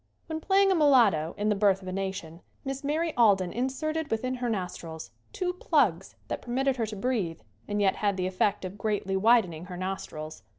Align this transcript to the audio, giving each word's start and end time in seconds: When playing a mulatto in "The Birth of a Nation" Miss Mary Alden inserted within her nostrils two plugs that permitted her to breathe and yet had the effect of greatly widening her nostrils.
When 0.25 0.41
playing 0.41 0.71
a 0.71 0.73
mulatto 0.73 1.35
in 1.37 1.49
"The 1.49 1.55
Birth 1.55 1.83
of 1.83 1.87
a 1.87 1.91
Nation" 1.91 2.41
Miss 2.65 2.83
Mary 2.83 3.13
Alden 3.17 3.53
inserted 3.53 4.09
within 4.09 4.33
her 4.33 4.49
nostrils 4.49 5.11
two 5.31 5.53
plugs 5.53 6.15
that 6.27 6.41
permitted 6.41 6.77
her 6.77 6.87
to 6.87 6.95
breathe 6.95 7.41
and 7.67 7.79
yet 7.79 7.97
had 7.97 8.17
the 8.17 8.25
effect 8.25 8.65
of 8.65 8.79
greatly 8.79 9.15
widening 9.15 9.65
her 9.65 9.77
nostrils. 9.77 10.41